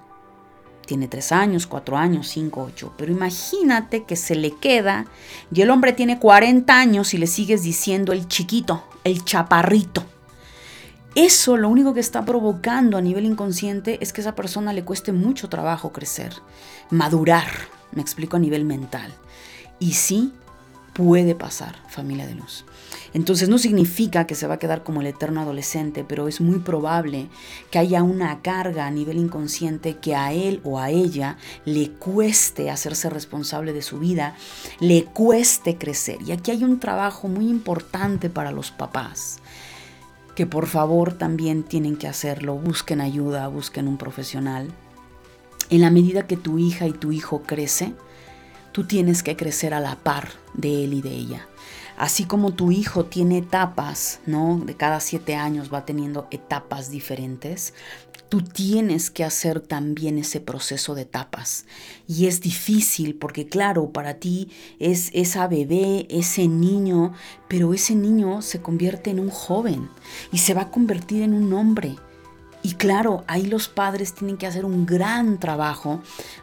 [0.88, 5.06] tiene tres años, cuatro años, cinco, ocho, pero imagínate que se le queda
[5.54, 10.04] y el hombre tiene 40 años y le sigues diciendo el chiquito, el chaparrito.
[11.14, 15.12] Eso lo único que está provocando a nivel inconsciente es que esa persona le cueste
[15.12, 16.34] mucho trabajo crecer,
[16.90, 17.52] madurar,
[17.92, 19.14] me explico a nivel mental.
[19.80, 20.34] Y sí
[20.94, 22.66] puede pasar, familia de luz.
[23.14, 26.60] Entonces no significa que se va a quedar como el eterno adolescente, pero es muy
[26.60, 27.28] probable
[27.70, 32.70] que haya una carga a nivel inconsciente que a él o a ella le cueste
[32.70, 34.36] hacerse responsable de su vida,
[34.80, 36.22] le cueste crecer.
[36.26, 39.40] Y aquí hay un trabajo muy importante para los papás,
[40.36, 44.72] que por favor también tienen que hacerlo, busquen ayuda, busquen un profesional
[45.72, 47.94] en la medida que tu hija y tu hijo crece,
[48.74, 51.48] tú tienes que crecer a la par de él y de ella.
[51.98, 54.60] Así como tu hijo tiene etapas, ¿no?
[54.66, 57.74] De cada siete años va teniendo etapas diferentes,
[58.28, 61.66] tú tienes que hacer también ese proceso de etapas.
[62.08, 67.14] Y es difícil porque, claro, para ti es esa bebé, ese niño,
[67.48, 69.90] pero ese niño se convierte en un joven
[70.34, 71.96] y se va a convertir en un hombre
[72.64, 76.02] y claro, ahí los padres tienen que hacer un gran trabajo.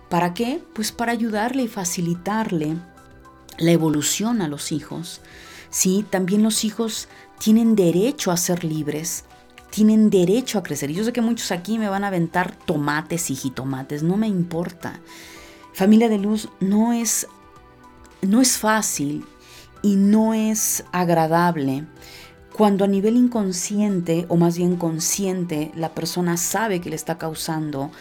[0.09, 0.62] ¿Para qué?
[0.74, 2.76] Pues para ayudarle y facilitarle
[3.59, 5.20] la evolución a los hijos.
[5.70, 9.24] Sí, también los hijos tienen derecho a ser libres,
[9.70, 10.90] tienen derecho a crecer.
[10.90, 14.26] Y yo sé que muchos aquí me van a aventar tomates y jitomates, no me
[14.26, 15.00] importa.
[15.72, 17.26] Familia de luz no es
[18.20, 19.24] no es fácil
[19.83, 21.87] y no es agradable
[22.59, 27.92] cuando a nivel inconsciente, o más bien consciente, la persona sabe que le está causando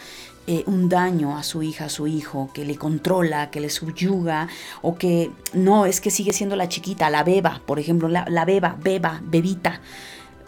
[0.47, 4.49] eh, un daño a su hija, a su hijo, que le controla, que le subyuga,
[4.81, 8.45] o que no, es que sigue siendo la chiquita, la beba, por ejemplo, la, la
[8.45, 9.79] beba, beba, bebita.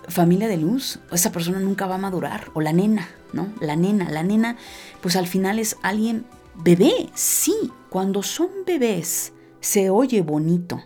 [0.07, 3.49] Familia de luz, esa persona nunca va a madurar, o la nena, ¿no?
[3.61, 4.57] La nena, la nena,
[5.01, 7.53] pues al final es alguien bebé, sí,
[7.91, 10.81] cuando son bebés se oye bonito,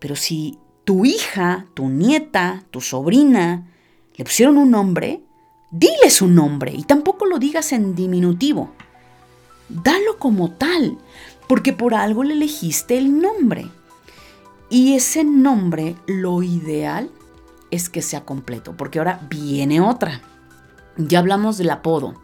[0.00, 3.66] pero si tu hija, tu nieta, tu sobrina,
[4.16, 5.22] le pusieron un nombre,
[5.70, 8.72] dile su nombre y tampoco lo digas en diminutivo.
[9.68, 10.98] Dalo como tal,
[11.48, 13.68] porque por algo le elegiste el nombre.
[14.68, 17.10] Y ese nombre, lo ideal
[17.70, 20.22] es que sea completo, porque ahora viene otra.
[20.96, 22.14] Ya hablamos del apodo,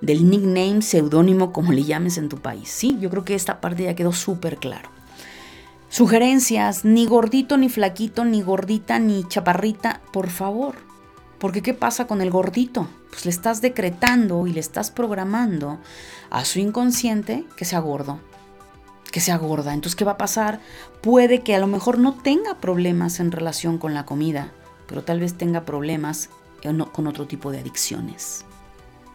[0.00, 2.68] del nickname, seudónimo, como le llames en tu país.
[2.68, 4.90] Sí, yo creo que esta parte ya quedó súper claro.
[5.90, 10.74] Sugerencias, ni gordito, ni flaquito, ni gordita, ni chaparrita, por favor.
[11.38, 12.88] Porque ¿qué pasa con el gordito?
[13.10, 15.78] Pues le estás decretando y le estás programando
[16.30, 18.20] a su inconsciente que sea gordo,
[19.10, 19.72] que sea gorda.
[19.72, 20.60] Entonces, ¿qué va a pasar?
[21.00, 24.52] Puede que a lo mejor no tenga problemas en relación con la comida,
[24.86, 26.28] pero tal vez tenga problemas
[26.92, 28.44] con otro tipo de adicciones.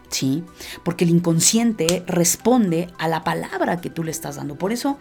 [0.08, 0.44] ¿Sí?
[0.82, 4.56] Porque el inconsciente responde a la palabra que tú le estás dando.
[4.56, 4.98] Por eso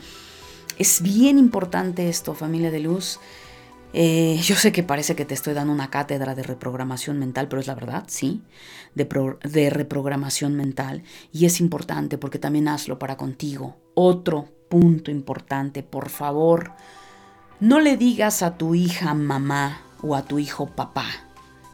[0.77, 3.19] es bien importante esto, familia de luz.
[3.93, 7.59] Eh, yo sé que parece que te estoy dando una cátedra de reprogramación mental, pero
[7.59, 8.41] es la verdad, sí,
[8.95, 9.07] de,
[9.43, 11.03] de reprogramación mental.
[11.31, 13.77] Y es importante porque también hazlo para contigo.
[13.93, 16.71] Otro punto importante, por favor,
[17.59, 21.05] no le digas a tu hija mamá o a tu hijo papá,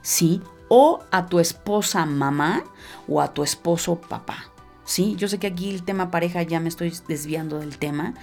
[0.02, 0.42] ¿sí?
[0.68, 2.64] O a tu esposa mamá
[3.08, 4.52] o a tu esposo papá,
[4.84, 5.16] ¿sí?
[5.18, 8.14] Yo sé que aquí el tema pareja ya me estoy desviando del tema,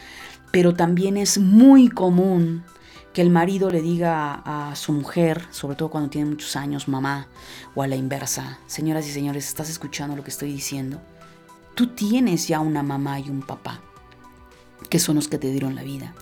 [0.51, 2.65] pero también es muy común
[3.13, 7.29] que el marido le diga a, su mujer, sobre todo cuando tiene muchos años, mamá,
[7.75, 11.01] o a la inversa, señoras y señores, ¿estás escuchando lo que estoy diciendo?
[11.75, 13.81] Tú tienes ya una mamá y un papá,
[14.91, 16.15] que son los que te dieron la vida.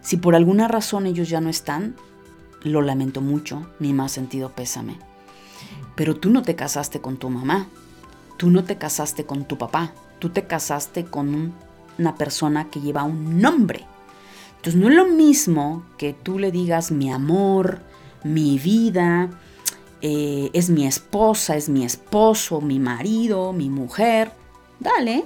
[0.00, 1.96] Si por alguna razón ellos ya no están,
[2.62, 4.98] lo lamento mucho, mi más sentido pésame.
[5.96, 7.66] Pero tú no te casaste con tu mamá,
[8.36, 11.52] tú no te casaste con tu papá, tú te casaste con
[12.02, 13.86] una persona que lleva un nombre
[14.62, 17.80] entonces no es lo mismo que tú le digas mi amor,
[18.22, 19.28] mi vida,
[20.02, 24.30] eh, es mi esposa, es mi esposo, mi marido, mi mujer.
[24.78, 25.24] Dale,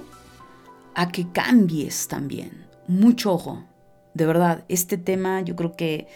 [0.95, 2.65] a que cambies también.
[2.87, 3.63] Mucho ojo.
[4.15, 6.07] De verdad, este tema yo creo que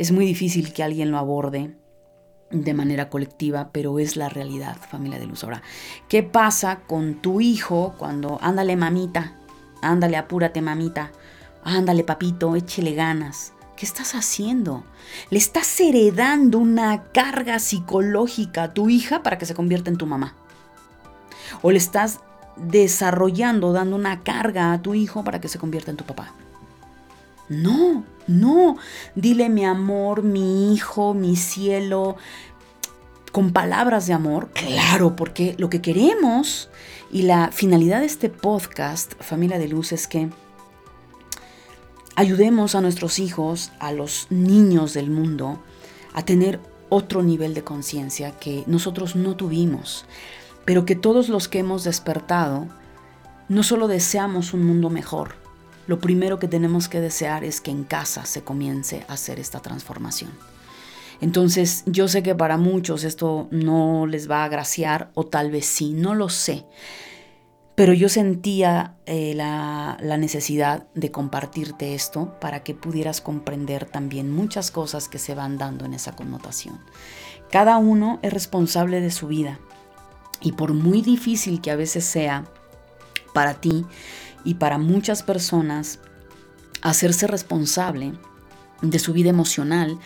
[0.00, 1.76] es muy difícil que alguien lo aborde
[2.50, 5.44] de manera colectiva, pero es la realidad, familia de luz.
[5.44, 5.62] Ahora,
[6.08, 9.36] ¿qué pasa con tu hijo cuando, ándale mamita,
[9.90, 11.10] ándale, apúrate mamita?
[11.62, 13.52] Ándale, papito, échele ganas.
[13.76, 14.84] ¿Qué estás haciendo?
[15.30, 20.06] Le estás heredando una carga psicológica a tu hija para que se convierta en tu
[20.06, 20.34] mamá.
[21.62, 22.20] O le estás
[22.56, 26.32] desarrollando, dando una carga a tu hijo para que se convierta en tu papá.
[27.48, 28.76] No, no.
[29.14, 32.16] Dile mi amor, mi hijo, mi cielo,
[33.34, 34.48] con palabras de amor.
[34.52, 36.70] Claro, porque lo que queremos
[37.10, 40.30] y la finalidad de este podcast, Familia de Luz, es que
[42.14, 45.60] ayudemos a nuestros hijos, a los niños del mundo,
[46.12, 50.04] a tener otro nivel de conciencia que nosotros no tuvimos,
[50.64, 52.68] pero que todos los que hemos despertado,
[53.48, 55.34] no solo deseamos un mundo mejor,
[55.88, 59.58] lo primero que tenemos que desear es que en casa se comience a hacer esta
[59.58, 60.30] transformación.
[61.20, 65.66] Entonces, yo sé que para muchos esto no les va a agraciar o tal vez
[65.66, 66.66] sí, no lo sé.
[67.74, 74.30] Pero yo sentía eh, la, la necesidad de compartirte esto para que pudieras comprender también
[74.30, 76.78] muchas cosas que se van dando en esa connotación.
[77.50, 79.58] Cada uno es responsable de su vida
[80.40, 82.44] y por muy difícil que a veces sea
[83.32, 83.86] para ti
[84.44, 85.98] y para muchas personas
[86.82, 88.12] hacerse responsable
[88.82, 89.98] de su vida emocional,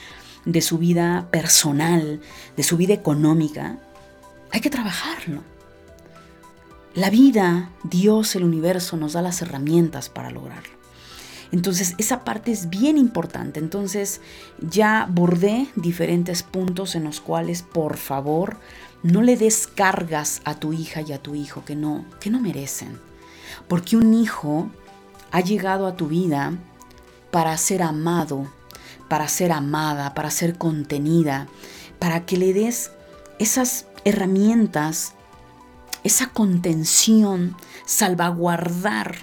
[0.44, 2.20] de su vida personal,
[2.57, 3.79] de su vida económica,
[4.51, 5.42] hay que trabajarlo.
[6.94, 10.79] La vida, Dios, el universo nos da las herramientas para lograrlo.
[11.51, 13.61] Entonces, esa parte es bien importante.
[13.61, 14.20] Entonces,
[14.61, 18.59] ya bordé diferentes puntos en los cuales, por favor,
[19.03, 22.98] no le descargas a tu hija y a tu hijo que no, que no merecen.
[23.66, 24.70] Porque un hijo
[25.31, 26.53] ha llegado a tu vida
[27.31, 28.51] para ser amado,
[29.09, 31.49] para ser amada, para ser contenida,
[31.99, 32.92] para que le des
[33.38, 35.14] esas herramientas
[36.05, 39.16] esa contención, salvaguardar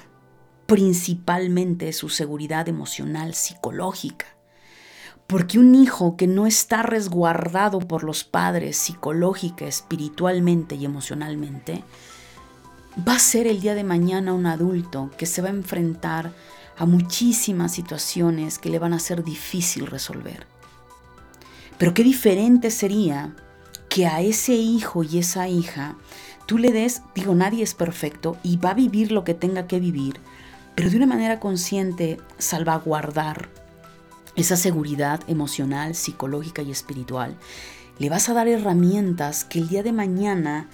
[0.65, 4.26] principalmente su seguridad emocional, psicológica.
[5.28, 11.84] Porque un hijo que no está resguardado por los padres psicológica, espiritualmente y emocionalmente,
[13.08, 16.32] va a ser el día de mañana un adulto que se va a enfrentar
[16.78, 20.46] a muchísimas situaciones que le van a ser difícil resolver.
[21.78, 23.36] Pero qué diferente sería
[23.90, 25.96] que a ese hijo y esa hija
[26.46, 29.80] tú le des, digo, nadie es perfecto y va a vivir lo que tenga que
[29.80, 30.20] vivir,
[30.76, 33.50] pero de una manera consciente salvaguardar
[34.36, 37.36] esa seguridad emocional, psicológica y espiritual.
[38.00, 40.68] Le vas a dar herramientas que el día de mañana,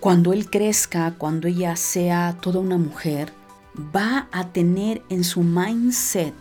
[0.00, 3.32] cuando él crezca, cuando ella sea toda una mujer,
[3.76, 6.34] va a tener en su mindset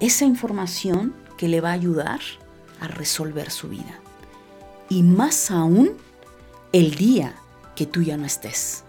[0.00, 2.20] esa información que le va a ayudar
[2.80, 4.00] a resolver su vida.
[4.88, 5.92] Y más aún
[6.72, 7.34] el día
[7.76, 8.84] que tú ya no estés,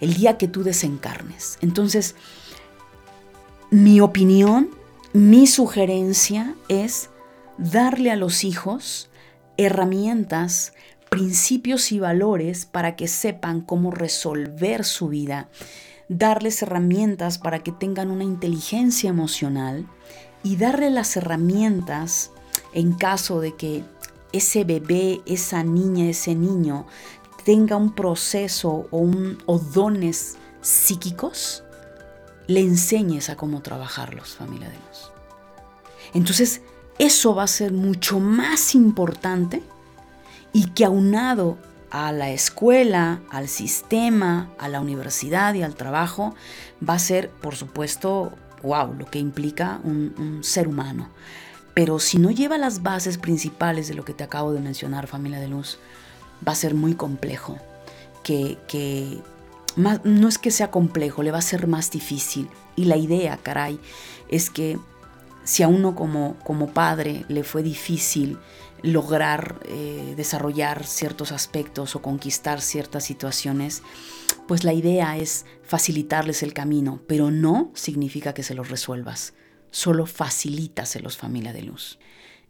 [0.00, 1.58] el día que tú desencarnes.
[1.60, 2.14] Entonces,
[3.70, 4.70] mi opinión,
[5.12, 7.10] mi sugerencia es
[7.58, 9.10] darle a los hijos
[9.56, 10.72] herramientas,
[11.08, 15.48] principios y valores para que sepan cómo resolver su vida,
[16.08, 19.86] darles herramientas para que tengan una inteligencia emocional
[20.42, 22.30] y darle las herramientas
[22.72, 23.84] en caso de que
[24.32, 26.86] ese bebé, esa niña, ese niño
[27.44, 29.38] tenga un proceso o, un,
[29.72, 31.62] dones psíquicos,
[32.46, 35.12] le enseñes a cómo trabajarlos, familia de luz.
[36.12, 36.60] Entonces,
[36.98, 39.62] eso va a ser mucho más importante
[40.52, 41.58] y que aunado
[41.96, 46.34] a la escuela, al sistema, a la universidad y al trabajo,
[46.86, 48.32] va a ser, por supuesto,
[48.62, 51.08] wow, lo que implica un, ser humano.
[51.72, 55.40] Pero si no lleva las bases principales de lo que te acabo de mencionar, familia
[55.40, 55.78] de luz,
[56.46, 57.56] va a ser muy complejo.
[58.22, 59.18] Que, que
[59.76, 62.50] no es que sea complejo, le va a ser más difícil.
[62.76, 63.80] Y la idea, caray,
[64.28, 64.78] es que
[65.44, 68.38] si a uno como, como padre le fue difícil
[68.82, 73.82] lograr eh, desarrollar ciertos aspectos o conquistar ciertas situaciones,
[74.46, 79.34] pues la idea es facilitarles el camino, pero no significa que se los resuelvas,
[79.70, 81.98] solo facilítaselos familia de luz.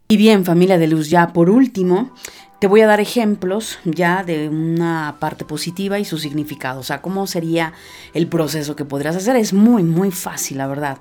[0.09, 2.13] Y bien, familia de luz, ya por último,
[2.59, 6.79] te voy a dar ejemplos ya de una parte positiva y su significado.
[6.79, 7.73] O sea, cómo sería
[8.13, 9.35] el proceso que podrías hacer.
[9.35, 10.97] Es muy, muy fácil, la verdad.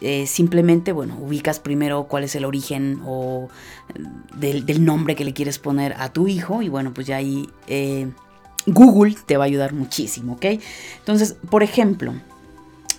[0.00, 3.48] Eh, simplemente, bueno, ubicas primero cuál es el origen o
[3.94, 6.62] eh, del, nombre que le quieres poner a tu hijo.
[6.62, 8.08] Y bueno, pues ya ahí eh,
[8.66, 10.46] Google te va a ayudar muchísimo, ¿ok?
[10.98, 12.14] Entonces, por ejemplo,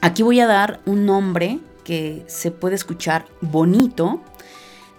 [0.01, 4.21] aquí voy a dar un nombre que se puede escuchar bonito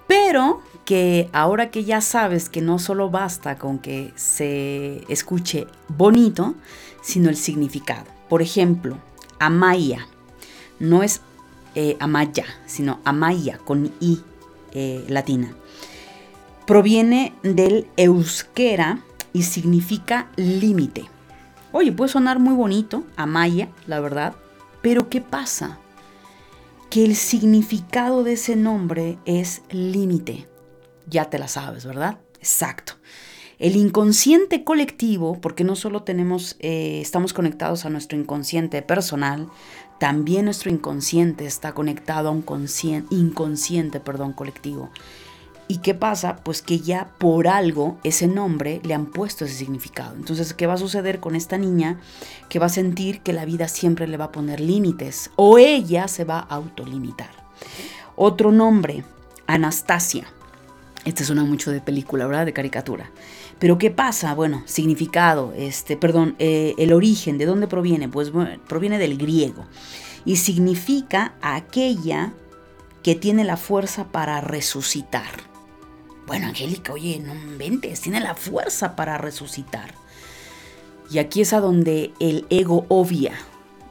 [0.06, 6.54] pero que ahora que ya sabes que no solo basta con que se escuche bonito,
[7.02, 8.04] sino el significado.
[8.28, 8.98] Por ejemplo,
[9.38, 10.06] Amaya
[10.78, 11.20] no es
[11.74, 14.20] eh, Amaya, sino Amaya con I
[14.72, 15.54] eh, latina.
[16.66, 19.00] Proviene del euskera
[19.32, 21.04] y significa límite.
[21.72, 24.34] Oye, puede sonar muy bonito, Amaya, la verdad,
[24.80, 25.78] pero ¿qué pasa?
[26.94, 30.46] que el significado de ese nombre es límite.
[31.06, 32.18] Ya te la sabes, ¿verdad?
[32.38, 32.94] Exacto.
[33.58, 39.48] El inconsciente colectivo, porque no solo tenemos, eh, estamos conectados a nuestro inconsciente personal,
[39.98, 42.44] también nuestro inconsciente está conectado a un
[43.10, 44.90] inconsciente perdón, colectivo.
[45.66, 46.36] ¿Y qué pasa?
[46.36, 50.14] Pues que ya por algo ese nombre le han puesto ese significado.
[50.14, 52.00] Entonces, ¿qué va a suceder con esta niña?
[52.50, 56.06] Que va a sentir que la vida siempre le va a poner límites o ella
[56.08, 57.30] se va a autolimitar.
[58.14, 59.04] Otro nombre,
[59.46, 60.26] Anastasia.
[61.04, 62.46] Este suena mucho de película, ¿verdad?
[62.46, 63.10] De caricatura.
[63.58, 64.34] Pero ¿qué pasa?
[64.34, 68.08] Bueno, significado, este, perdón, eh, el origen, ¿de dónde proviene?
[68.08, 68.32] Pues
[68.66, 69.66] proviene del griego
[70.24, 72.32] y significa aquella
[73.02, 75.30] que tiene la fuerza para resucitar.
[76.26, 79.94] Bueno, Angélica, oye, no inventes, tiene la fuerza para resucitar.
[81.10, 83.34] Y aquí es a donde el ego obvia,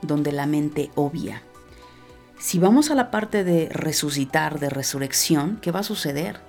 [0.01, 1.43] donde la mente obvia.
[2.39, 6.41] Si vamos a la parte de resucitar, de resurrección, ¿qué va a suceder?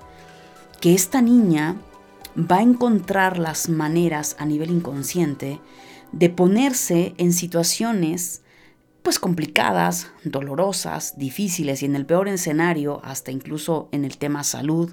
[0.85, 1.77] Que esta niña
[2.37, 5.59] va a encontrar las maneras a nivel inconsciente
[6.13, 8.43] de ponerse en situaciones
[9.03, 14.93] pues complicadas, dolorosas, difíciles y en el peor escenario, hasta incluso en el tema salud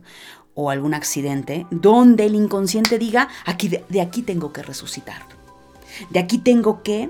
[0.54, 5.24] o algún accidente donde el inconsciente diga, aquí, de, aquí tengo que resucitar.
[6.10, 7.10] De aquí tengo que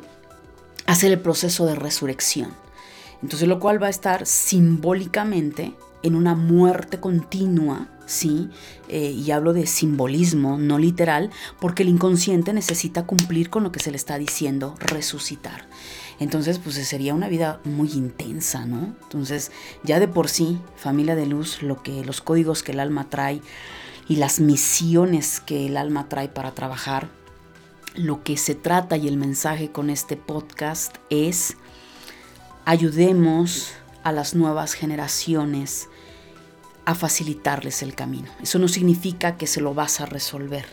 [0.87, 2.49] hacer el proceso de resurrección.
[3.21, 8.49] Entonces lo cual va a estar simbólicamente en una muerte continua, ¿sí?
[8.89, 13.79] Eh, y hablo de simbolismo, no literal, porque el inconsciente necesita cumplir con lo que
[13.79, 15.65] se le está diciendo, resucitar.
[16.19, 18.93] Entonces, pues sería una vida muy intensa, ¿no?
[19.03, 19.51] Entonces,
[19.83, 23.41] ya de por sí, familia de luz, lo que los códigos que el alma trae
[24.07, 27.09] y las misiones que el alma trae para trabajar,
[27.95, 31.57] lo que se trata y el mensaje con este podcast es
[32.65, 33.71] ayudemos
[34.03, 35.87] a las nuevas generaciones
[36.85, 38.29] a facilitarles el camino.
[38.41, 40.65] Eso no significa que se lo vas a resolver,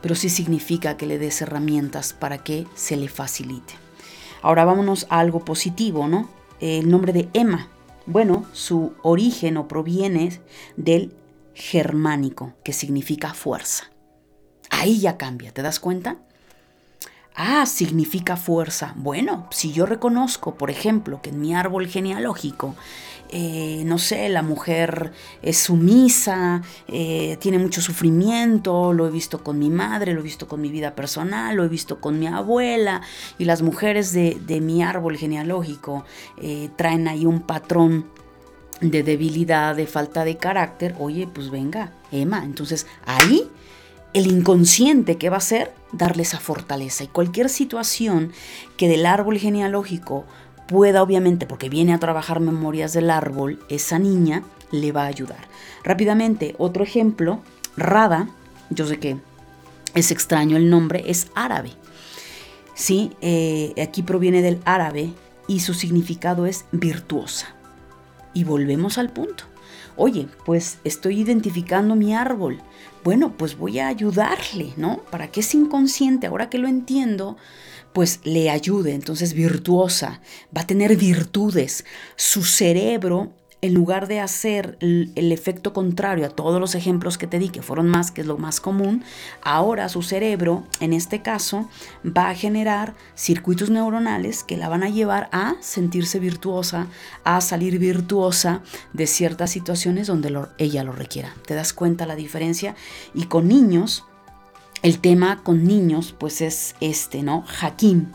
[0.00, 3.74] pero sí significa que le des herramientas para que se le facilite.
[4.42, 6.28] Ahora vámonos a algo positivo, ¿no?
[6.60, 7.68] El nombre de Emma.
[8.06, 10.40] Bueno, su origen o proviene
[10.76, 11.14] del
[11.54, 13.90] germánico, que significa fuerza.
[14.70, 16.18] Ahí ya cambia, ¿te das cuenta?
[17.34, 18.92] Ah, significa fuerza.
[18.96, 22.74] Bueno, si yo reconozco, por ejemplo, que en mi árbol genealógico
[23.32, 29.58] eh, no sé, la mujer es sumisa, eh, tiene mucho sufrimiento, lo he visto con
[29.58, 33.02] mi madre, lo he visto con mi vida personal, lo he visto con mi abuela,
[33.38, 36.04] y las mujeres de, mi árbol genealógico
[36.38, 38.06] eh, traen ahí un patrón
[38.80, 42.42] de debilidad, de falta de carácter, oye, pues venga, Emma.
[42.44, 43.48] Entonces ahí
[44.12, 47.04] el inconsciente que va a hacer, darle esa fortaleza.
[47.04, 48.32] Y cualquier situación
[48.76, 50.24] que del árbol genealógico
[50.66, 55.48] pueda, obviamente, porque viene a trabajar memorias del árbol, esa niña le va a ayudar.
[55.84, 57.40] Rápidamente, otro ejemplo,
[57.76, 58.28] Rada,
[58.70, 59.16] yo sé que
[59.94, 61.72] es extraño el nombre, es árabe.
[62.74, 65.12] Sí, eh, aquí proviene del árabe
[65.46, 67.54] y su significado es virtuosa.
[68.32, 69.44] Y volvemos al punto.
[69.96, 72.60] Oye, pues estoy identificando mi árbol.
[73.02, 74.98] Bueno, pues voy a ayudarle, ¿no?
[75.10, 77.38] Para que es inconsciente, ahora que lo entiendo,
[77.92, 78.94] pues le ayude.
[78.94, 80.20] Entonces, virtuosa,
[80.54, 81.86] va a tener virtudes.
[82.16, 83.32] Su cerebro
[83.62, 87.62] en lugar de hacer el, efecto contrario a todos los ejemplos que te di, que
[87.62, 89.04] fueron más, que es lo más común,
[89.42, 91.68] ahora su cerebro, en este caso,
[92.04, 96.86] va a generar circuitos neuronales que la van a llevar a sentirse virtuosa,
[97.24, 101.34] a salir virtuosa de ciertas situaciones donde ella lo requiera.
[101.46, 102.74] ¿Te das cuenta la diferencia?
[103.14, 104.04] Y con niños,
[104.82, 107.44] el tema con niños, pues es este, ¿no?
[107.60, 108.06] Hakim,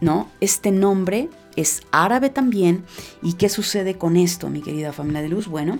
[0.00, 0.28] ¿no?
[0.40, 2.84] Este nombre es árabe también.
[3.22, 5.48] ¿Y qué sucede con esto, mi querida familia de luz?
[5.48, 5.78] Bueno,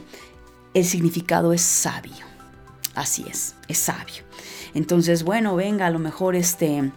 [0.74, 2.24] el significado es sabio.
[2.94, 4.24] Así es, es sabio.
[4.74, 6.90] Entonces, bueno, venga, a lo mejor este...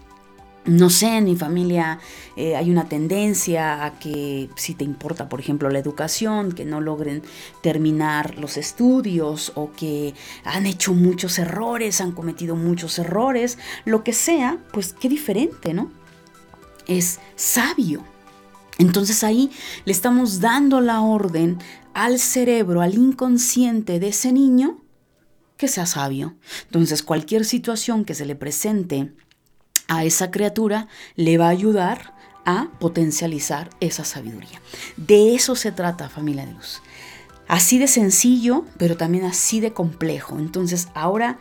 [0.65, 1.99] No sé, en mi familia
[2.35, 6.81] eh, hay una tendencia a que si te importa, por ejemplo, la educación, que no
[6.81, 7.23] logren
[7.63, 10.13] terminar los estudios o que
[10.43, 15.91] han hecho muchos errores, han cometido muchos errores, lo que sea, pues qué diferente, ¿no?
[16.87, 18.03] Es sabio.
[18.79, 19.51] Entonces ahí
[19.85, 21.59] le estamos dando la orden
[21.93, 24.81] al cerebro, al inconsciente de ese niño,
[25.57, 26.35] que sea sabio.
[26.65, 29.13] Entonces cualquier situación que se le presente
[29.89, 32.15] a esa criatura le va a ayudar
[32.45, 34.61] a potencializar esa sabiduría.
[34.95, 36.81] De eso se trata, familia de luz.
[37.49, 40.39] Así de sencillo, pero también así de complejo.
[40.39, 41.39] Entonces ahora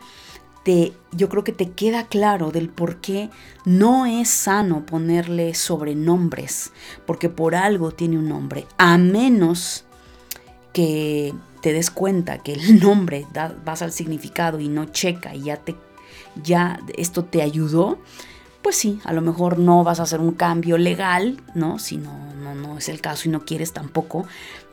[1.13, 3.31] yo creo que te queda claro del por qué
[3.65, 6.73] no es sano ponerle sobrenombres,
[7.07, 9.85] porque por algo tiene un nombre, a menos
[10.73, 13.27] que te des cuenta que el nombre
[13.65, 15.75] vas al significado y no checa y ya te
[16.43, 17.99] ya esto te ayudó,
[18.63, 21.79] pues sí, a lo mejor no vas a hacer un cambio legal, ¿no?
[21.79, 24.27] Si no, no, no es el caso y no quieres tampoco.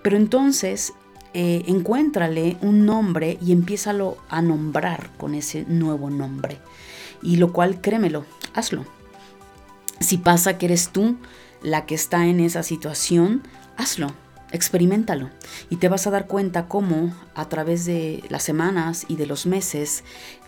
[0.03, 0.93] Pero entonces
[1.37, 6.59] eh, encuéntrale un nombre y empiézalo a nombrar con ese nuevo nombre.
[7.21, 8.85] Y lo cual, créemelo, hazlo.
[9.99, 11.17] Si pasa que eres tú
[11.61, 13.43] la que está en esa situación,
[13.75, 14.13] hazlo,
[14.53, 15.29] experimentalo.
[15.69, 19.45] Y te vas a dar cuenta cómo a través de las semanas y de los
[19.45, 20.05] meses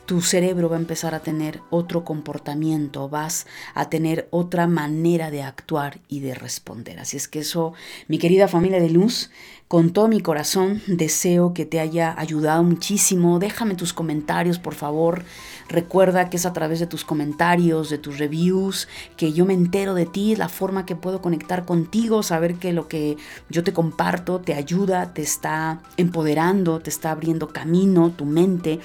[0.07, 3.45] tu cerebro va a empezar a tener otro comportamiento, vas
[3.75, 6.97] a tener otra manera de actuar y de responder.
[6.99, 7.73] Así es que eso,
[8.07, 9.29] mi querida familia de luz,
[9.67, 13.37] con todo mi corazón deseo que te haya ayudado muchísimo.
[13.37, 15.23] Déjame tus comentarios, por favor.
[15.67, 18.87] Recuerda que es a través de tus comentarios, de tus reviews,
[19.17, 22.87] que yo me entero de ti, la forma que puedo conectar contigo, saber que lo
[22.87, 23.17] que
[23.49, 28.79] yo te comparto te ayuda, te está empoderando, te está abriendo camino, tu mente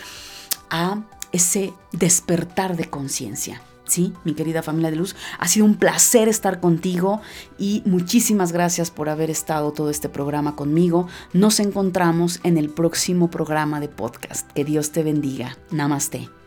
[0.73, 3.63] a ese despertar de conciencia.
[3.85, 7.21] Sí, mi querida familia de luz, ha sido un placer estar contigo
[7.59, 11.09] y muchísimas gracias por haber estado todo este programa conmigo.
[11.33, 14.51] Nos encontramos en el próximo programa de podcast.
[14.53, 15.57] Que Dios te bendiga.
[15.71, 16.42] Namaste.